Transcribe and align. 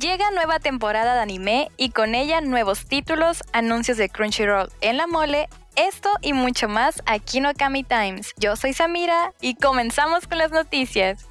Llega 0.00 0.30
nueva 0.32 0.58
temporada 0.58 1.14
de 1.14 1.20
anime 1.20 1.70
y 1.78 1.90
con 1.90 2.14
ella 2.14 2.42
nuevos 2.42 2.86
títulos, 2.86 3.42
anuncios 3.52 3.96
de 3.96 4.10
Crunchyroll 4.10 4.68
en 4.82 4.98
la 4.98 5.06
mole, 5.06 5.48
esto 5.74 6.10
y 6.20 6.34
mucho 6.34 6.68
más 6.68 7.02
aquí 7.06 7.38
en 7.38 7.46
Okami 7.46 7.82
Times. 7.82 8.34
Yo 8.36 8.56
soy 8.56 8.74
Samira 8.74 9.32
y 9.40 9.54
comenzamos 9.54 10.26
con 10.26 10.36
las 10.38 10.50
noticias. 10.50 11.26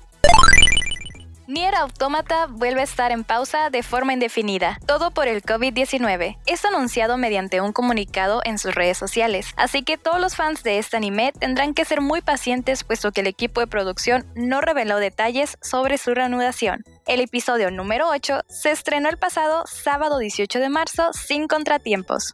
Nier 1.48 1.76
Automata 1.76 2.48
vuelve 2.50 2.82
a 2.82 2.86
estar 2.86 3.12
en 3.12 3.24
pausa 3.24 3.70
de 3.70 3.84
forma 3.84 4.14
indefinida, 4.14 4.80
todo 4.88 5.12
por 5.12 5.28
el 5.28 5.44
COVID-19. 5.44 6.38
Es 6.48 6.66
anunciado 6.66 7.18
mediante 7.18 7.62
un 7.62 7.72
comunicado 7.72 8.42
en 8.46 8.58
sus 8.58 8.74
redes 8.74 8.98
sociales, 8.98 9.54
así 9.58 9.84
que 9.84 9.98
todos 9.98 10.20
los 10.20 10.36
fans 10.36 10.64
de 10.64 10.80
este 10.80 10.98
anime 10.98 11.34
tendrán 11.38 11.76
que 11.76 11.86
ser 11.86 12.02
muy 12.02 12.22
pacientes 12.22 12.84
puesto 12.84 13.12
que 13.12 13.22
el 13.22 13.28
equipo 13.28 13.62
de 13.62 13.68
producción 13.68 14.26
no 14.34 14.62
reveló 14.62 14.98
detalles 14.98 15.60
sobre 15.62 16.00
su 16.00 16.16
reanudación. 16.16 16.84
El 17.08 17.20
episodio 17.20 17.70
número 17.70 18.10
8 18.10 18.46
se 18.48 18.72
estrenó 18.72 19.10
el 19.10 19.18
pasado 19.18 19.66
sábado 19.68 20.18
18 20.18 20.58
de 20.58 20.70
marzo 20.70 21.14
sin 21.14 21.48
contratiempos. 21.48 22.34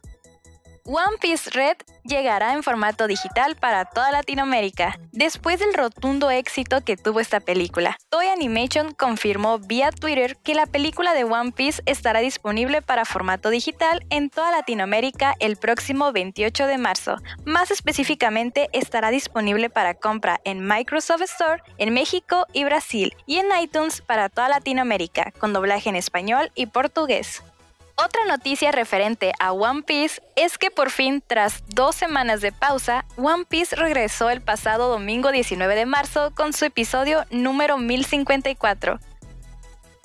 One 0.84 1.16
Piece 1.20 1.48
Red 1.50 1.76
llegará 2.02 2.54
en 2.54 2.64
formato 2.64 3.06
digital 3.06 3.54
para 3.54 3.84
toda 3.84 4.10
Latinoamérica, 4.10 4.98
después 5.12 5.60
del 5.60 5.74
rotundo 5.74 6.28
éxito 6.28 6.80
que 6.80 6.96
tuvo 6.96 7.20
esta 7.20 7.38
película. 7.38 7.96
Toy 8.08 8.26
Animation 8.26 8.92
confirmó 8.92 9.60
vía 9.60 9.92
Twitter 9.92 10.36
que 10.42 10.56
la 10.56 10.66
película 10.66 11.14
de 11.14 11.22
One 11.22 11.52
Piece 11.52 11.82
estará 11.86 12.18
disponible 12.18 12.82
para 12.82 13.04
formato 13.04 13.50
digital 13.50 14.04
en 14.10 14.28
toda 14.28 14.50
Latinoamérica 14.50 15.36
el 15.38 15.56
próximo 15.56 16.10
28 16.10 16.66
de 16.66 16.78
marzo. 16.78 17.16
Más 17.44 17.70
específicamente, 17.70 18.68
estará 18.72 19.10
disponible 19.10 19.70
para 19.70 19.94
compra 19.94 20.40
en 20.42 20.66
Microsoft 20.66 21.22
Store 21.22 21.62
en 21.78 21.94
México 21.94 22.46
y 22.52 22.64
Brasil 22.64 23.14
y 23.26 23.36
en 23.36 23.46
iTunes 23.62 24.00
para 24.00 24.28
toda 24.28 24.48
Latinoamérica, 24.48 25.32
con 25.38 25.52
doblaje 25.52 25.90
en 25.90 25.96
español 25.96 26.50
y 26.56 26.66
portugués. 26.66 27.44
Otra 28.04 28.24
noticia 28.24 28.72
referente 28.72 29.32
a 29.38 29.52
One 29.52 29.84
Piece 29.84 30.20
es 30.34 30.58
que 30.58 30.72
por 30.72 30.90
fin, 30.90 31.22
tras 31.24 31.62
dos 31.68 31.94
semanas 31.94 32.40
de 32.40 32.50
pausa, 32.50 33.04
One 33.16 33.44
Piece 33.44 33.76
regresó 33.76 34.28
el 34.28 34.40
pasado 34.40 34.88
domingo 34.88 35.30
19 35.30 35.76
de 35.76 35.86
marzo 35.86 36.32
con 36.34 36.52
su 36.52 36.64
episodio 36.64 37.24
número 37.30 37.78
1054. 37.78 38.98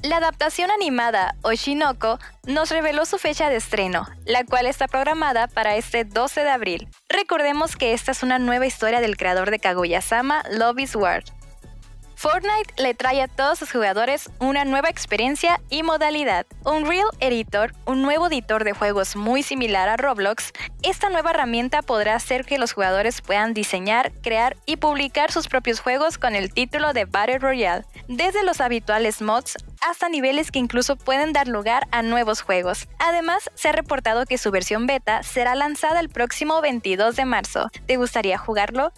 La 0.04 0.18
adaptación 0.18 0.70
animada 0.70 1.34
Oshinoko 1.42 2.20
nos 2.46 2.70
reveló 2.70 3.04
su 3.06 3.18
fecha 3.18 3.50
de 3.50 3.56
estreno, 3.56 4.08
la 4.26 4.44
cual 4.44 4.68
está 4.68 4.88
programada 4.88 5.48
para 5.48 5.76
este 5.76 6.06
12 6.06 6.44
de 6.44 6.50
abril. 6.52 6.88
Recordemos 7.10 7.76
que 7.76 7.94
esta 7.94 8.12
es 8.12 8.22
una 8.22 8.38
nueva 8.38 8.68
historia 8.68 9.02
del 9.02 9.18
creador 9.18 9.50
de 9.50 9.58
Kaguya-sama, 9.58 10.44
Love 10.52 10.82
is 10.82 10.96
War. 10.96 11.24
Fortnite 12.18 12.82
le 12.82 12.96
trae 12.96 13.22
a 13.22 13.28
todos 13.28 13.60
sus 13.60 13.72
jugadores 13.72 14.32
una 14.40 14.66
nueva 14.66 14.90
experiencia 14.90 15.62
y 15.70 15.84
modalidad. 15.84 16.48
Unreal 16.66 17.06
Editor, 17.20 17.76
un 17.86 18.02
nuevo 18.02 18.26
editor 18.26 18.64
de 18.64 18.74
juegos 18.74 19.16
muy 19.16 19.44
similar 19.44 19.88
a 19.88 19.98
Roblox, 19.98 20.52
esta 20.82 21.10
nueva 21.10 21.30
herramienta 21.30 21.84
podrá 21.84 22.16
hacer 22.16 22.44
que 22.44 22.58
los 22.58 22.74
jugadores 22.74 23.22
puedan 23.22 23.54
diseñar, 23.54 24.12
crear 24.24 24.58
y 24.66 24.78
publicar 24.78 25.32
sus 25.32 25.48
propios 25.48 25.80
juegos 25.80 26.18
con 26.18 26.34
el 26.34 26.52
título 26.52 26.92
de 26.92 27.06
Battle 27.06 27.38
Royale, 27.38 27.86
desde 28.08 28.44
los 28.44 28.62
habituales 28.62 29.22
mods 29.22 29.56
hasta 29.88 30.10
niveles 30.10 30.50
que 30.50 30.58
incluso 30.58 30.96
pueden 30.96 31.34
dar 31.34 31.48
lugar 31.48 31.88
a 31.92 32.02
nuevos 32.02 32.42
juegos. 32.42 32.88
Además, 32.98 33.52
se 33.54 33.70
ha 33.70 33.74
reportado 33.74 34.26
que 34.26 34.40
su 34.40 34.50
versión 34.50 34.88
beta 34.88 35.22
será 35.22 35.54
lanzada 35.54 36.00
el 36.00 36.10
próximo 36.10 36.62
22 36.62 37.16
de 37.16 37.26
marzo. 37.26 37.70
¿Te 37.86 37.98
gustaría 37.98 38.40
jugarlo? 38.40 38.92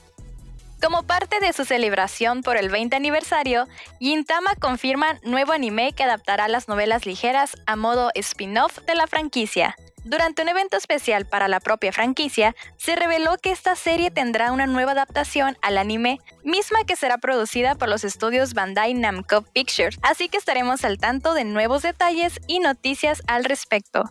Como 0.82 1.04
parte 1.04 1.42
de 1.42 1.52
su 1.52 1.66
celebración 1.66 2.42
por 2.42 2.56
el 2.56 2.70
20 2.70 2.96
aniversario, 2.96 3.68
Gintama 4.00 4.56
confirma 4.56 5.20
nuevo 5.24 5.52
anime 5.52 5.92
que 5.92 6.04
adaptará 6.04 6.48
las 6.48 6.70
novelas 6.70 7.06
ligeras 7.06 7.58
a 7.66 7.76
modo 7.76 8.12
spin-off 8.16 8.80
de 8.88 8.96
la 8.96 9.06
franquicia. 9.06 9.76
Durante 10.06 10.42
un 10.42 10.48
evento 10.48 10.78
especial 10.78 11.26
para 11.26 11.50
la 11.50 11.60
propia 11.60 11.92
franquicia, 11.92 12.56
se 12.78 12.96
reveló 12.96 13.38
que 13.38 13.52
esta 13.52 13.76
serie 13.76 14.10
tendrá 14.10 14.54
una 14.54 14.66
nueva 14.68 14.94
adaptación 14.94 15.58
al 15.62 15.78
anime, 15.78 16.20
misma 16.44 16.86
que 16.86 16.96
será 16.96 17.18
producida 17.18 17.76
por 17.76 17.90
los 17.90 18.06
estudios 18.06 18.54
Bandai 18.54 18.94
Namco 18.94 19.42
Pictures, 19.42 20.00
así 20.02 20.30
que 20.30 20.38
estaremos 20.38 20.86
al 20.86 20.98
tanto 20.98 21.34
de 21.34 21.44
nuevos 21.44 21.82
detalles 21.82 22.40
y 22.48 22.60
noticias 22.60 23.22
al 23.28 23.44
respecto. 23.44 24.06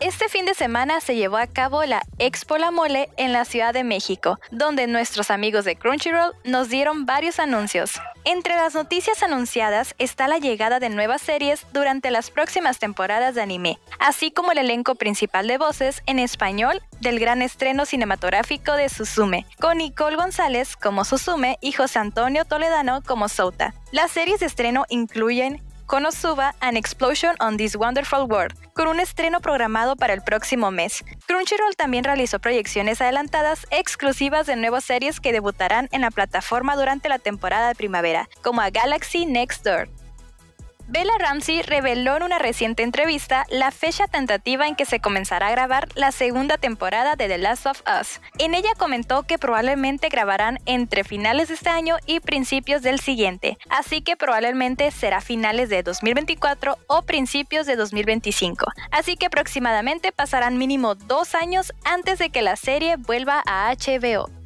Este 0.00 0.30
fin 0.30 0.46
de 0.46 0.54
semana 0.54 0.98
se 1.00 1.14
llevó 1.14 1.36
a 1.36 1.46
cabo 1.46 1.84
la 1.84 2.00
Expo 2.18 2.56
La 2.56 2.70
Mole 2.70 3.10
en 3.18 3.34
la 3.34 3.44
Ciudad 3.44 3.74
de 3.74 3.84
México, 3.84 4.40
donde 4.50 4.86
nuestros 4.86 5.30
amigos 5.30 5.66
de 5.66 5.76
Crunchyroll 5.76 6.32
nos 6.42 6.70
dieron 6.70 7.04
varios 7.04 7.38
anuncios. 7.38 8.00
Entre 8.24 8.56
las 8.56 8.74
noticias 8.74 9.22
anunciadas 9.22 9.94
está 9.98 10.26
la 10.26 10.38
llegada 10.38 10.80
de 10.80 10.88
nuevas 10.88 11.20
series 11.20 11.66
durante 11.74 12.10
las 12.10 12.30
próximas 12.30 12.78
temporadas 12.78 13.34
de 13.34 13.42
anime, 13.42 13.78
así 13.98 14.30
como 14.30 14.52
el 14.52 14.58
elenco 14.58 14.94
principal 14.94 15.46
de 15.46 15.58
voces 15.58 16.02
en 16.06 16.18
español 16.18 16.80
del 17.00 17.20
gran 17.20 17.42
estreno 17.42 17.84
cinematográfico 17.84 18.72
de 18.72 18.88
Suzume, 18.88 19.44
con 19.60 19.78
Nicole 19.78 20.16
González 20.16 20.76
como 20.76 21.04
Suzume 21.04 21.58
y 21.60 21.72
José 21.72 21.98
Antonio 21.98 22.46
Toledano 22.46 23.02
como 23.02 23.28
Souta. 23.28 23.74
Las 23.92 24.12
series 24.12 24.40
de 24.40 24.46
estreno 24.46 24.86
incluyen 24.88 25.62
Konosuba 25.90 26.54
An 26.60 26.76
Explosion 26.76 27.34
on 27.40 27.56
This 27.56 27.74
Wonderful 27.74 28.28
World, 28.30 28.54
con 28.74 28.86
un 28.86 29.00
estreno 29.00 29.40
programado 29.40 29.96
para 29.96 30.12
el 30.12 30.22
próximo 30.22 30.70
mes. 30.70 31.02
Crunchyroll 31.26 31.74
también 31.74 32.04
realizó 32.04 32.38
proyecciones 32.38 33.00
adelantadas 33.00 33.66
exclusivas 33.72 34.46
de 34.46 34.54
nuevas 34.54 34.84
series 34.84 35.18
que 35.18 35.32
debutarán 35.32 35.88
en 35.90 36.02
la 36.02 36.12
plataforma 36.12 36.76
durante 36.76 37.08
la 37.08 37.18
temporada 37.18 37.66
de 37.66 37.74
primavera, 37.74 38.28
como 38.40 38.60
a 38.60 38.70
Galaxy 38.70 39.26
Next 39.26 39.64
Door, 39.64 39.88
Bella 40.92 41.12
Ramsey 41.20 41.62
reveló 41.62 42.16
en 42.16 42.24
una 42.24 42.40
reciente 42.40 42.82
entrevista 42.82 43.46
la 43.48 43.70
fecha 43.70 44.08
tentativa 44.08 44.66
en 44.66 44.74
que 44.74 44.84
se 44.84 44.98
comenzará 44.98 45.46
a 45.46 45.52
grabar 45.52 45.86
la 45.94 46.10
segunda 46.10 46.58
temporada 46.58 47.14
de 47.14 47.28
The 47.28 47.38
Last 47.38 47.66
of 47.66 47.82
Us. 48.00 48.20
En 48.38 48.54
ella 48.54 48.70
comentó 48.76 49.22
que 49.22 49.38
probablemente 49.38 50.08
grabarán 50.08 50.58
entre 50.66 51.04
finales 51.04 51.46
de 51.46 51.54
este 51.54 51.70
año 51.70 51.94
y 52.06 52.18
principios 52.18 52.82
del 52.82 52.98
siguiente, 52.98 53.56
así 53.68 54.02
que 54.02 54.16
probablemente 54.16 54.90
será 54.90 55.20
finales 55.20 55.68
de 55.68 55.84
2024 55.84 56.76
o 56.88 57.02
principios 57.02 57.66
de 57.66 57.76
2025. 57.76 58.66
Así 58.90 59.16
que 59.16 59.26
aproximadamente 59.26 60.10
pasarán 60.10 60.58
mínimo 60.58 60.96
dos 60.96 61.36
años 61.36 61.72
antes 61.84 62.18
de 62.18 62.30
que 62.30 62.42
la 62.42 62.56
serie 62.56 62.96
vuelva 62.96 63.44
a 63.46 63.72
HBO. 63.72 64.39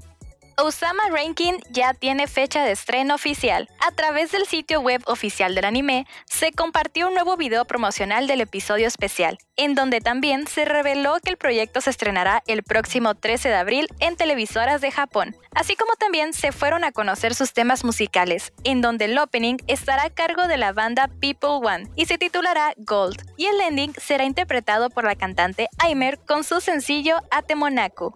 Osama 0.57 1.03
Ranking 1.11 1.55
ya 1.71 1.95
tiene 1.95 2.27
fecha 2.27 2.65
de 2.65 2.73
estreno 2.73 3.15
oficial. 3.15 3.69
A 3.81 3.91
través 3.91 4.31
del 4.31 4.47
sitio 4.47 4.81
web 4.81 5.03
oficial 5.07 5.55
del 5.55 5.65
anime, 5.65 6.07
se 6.27 6.53
compartió 6.53 7.09
un 7.09 7.15
nuevo 7.15 7.37
video 7.37 7.65
promocional 7.65 8.27
del 8.27 8.41
episodio 8.41 8.87
especial, 8.87 9.39
en 9.57 9.75
donde 9.75 10.01
también 10.01 10.47
se 10.47 10.65
reveló 10.65 11.17
que 11.23 11.31
el 11.31 11.37
proyecto 11.37 11.81
se 11.81 11.91
estrenará 11.91 12.43
el 12.47 12.63
próximo 12.63 13.15
13 13.15 13.49
de 13.49 13.55
abril 13.57 13.89
en 13.99 14.17
televisoras 14.17 14.81
de 14.81 14.93
Japón, 14.93 15.37
así 15.55 15.75
como 15.77 15.95
también 15.97 16.33
se 16.33 16.53
fueron 16.53 16.85
a 16.85 16.93
conocer 16.93 17.35
sus 17.35 17.53
temas 17.53 17.85
musicales, 17.85 18.53
en 18.63 18.81
donde 18.81 19.07
el 19.07 19.19
opening 19.19 19.57
estará 19.67 20.05
a 20.05 20.11
cargo 20.11 20.47
de 20.47 20.57
la 20.57 20.73
banda 20.73 21.09
People 21.21 21.61
One 21.63 21.89
y 21.97 22.07
se 22.07 22.19
titulará 22.19 22.75
Gold, 22.77 23.23
y 23.37 23.47
el 23.47 23.61
ending 23.61 23.93
será 23.95 24.25
interpretado 24.25 24.91
por 24.91 25.05
la 25.05 25.17
cantante 25.17 25.69
Aimer 25.79 26.19
con 26.21 26.45
su 26.45 26.61
sencillo 26.61 27.19
Atemonaku. 27.31 28.15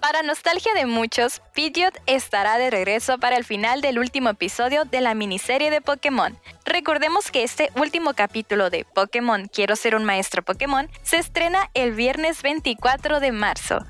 Para 0.00 0.22
nostalgia 0.22 0.72
de 0.74 0.86
muchos, 0.86 1.42
Pidgeot 1.54 1.98
estará 2.06 2.56
de 2.56 2.70
regreso 2.70 3.18
para 3.18 3.36
el 3.36 3.44
final 3.44 3.80
del 3.80 3.98
último 3.98 4.30
episodio 4.30 4.84
de 4.84 5.00
la 5.00 5.12
miniserie 5.14 5.70
de 5.70 5.80
Pokémon. 5.80 6.38
Recordemos 6.64 7.32
que 7.32 7.42
este 7.42 7.70
último 7.74 8.14
capítulo 8.14 8.70
de 8.70 8.84
Pokémon 8.84 9.48
Quiero 9.48 9.74
ser 9.74 9.96
un 9.96 10.04
maestro 10.04 10.42
Pokémon 10.42 10.88
se 11.02 11.18
estrena 11.18 11.68
el 11.74 11.94
viernes 11.94 12.42
24 12.42 13.18
de 13.18 13.32
marzo. 13.32 13.84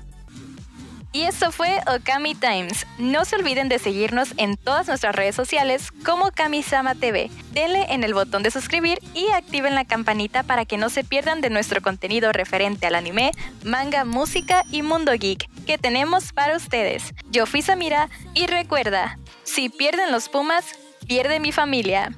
Y 1.11 1.23
eso 1.23 1.51
fue 1.51 1.79
Okami 1.87 2.35
Times. 2.35 2.85
No 2.99 3.25
se 3.25 3.35
olviden 3.35 3.67
de 3.67 3.79
seguirnos 3.79 4.33
en 4.37 4.57
todas 4.57 4.87
nuestras 4.87 5.15
redes 5.15 5.35
sociales 5.35 5.89
como 6.05 6.31
Kamisama 6.31 6.93
TV. 6.93 7.31
Denle 7.51 7.85
en 7.89 8.03
el 8.03 8.13
botón 8.13 8.43
de 8.43 8.51
suscribir 8.51 8.99
y 9.15 9.27
activen 9.29 9.73
la 9.73 9.85
campanita 9.85 10.43
para 10.43 10.65
que 10.65 10.77
no 10.77 10.89
se 10.89 11.03
pierdan 11.03 11.41
de 11.41 11.49
nuestro 11.49 11.81
contenido 11.81 12.31
referente 12.31 12.85
al 12.85 12.95
anime, 12.95 13.31
manga, 13.63 14.05
música 14.05 14.63
y 14.71 14.83
mundo 14.83 15.11
geek 15.13 15.49
que 15.69 15.77
tenemos 15.77 16.33
para 16.33 16.57
ustedes. 16.57 17.13
Yo 17.29 17.45
fui 17.45 17.61
Samira 17.61 18.09
y 18.33 18.47
recuerda, 18.47 19.19
si 19.43 19.69
pierden 19.69 20.11
los 20.11 20.27
Pumas, 20.27 20.65
pierde 21.05 21.39
mi 21.39 21.51
familia. 21.51 22.11